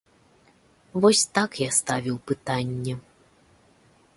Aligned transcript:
Вось 1.03 1.21
так 1.39 1.51
я 1.65 1.67
ставіў 1.81 2.15
пытанне. 2.33 2.93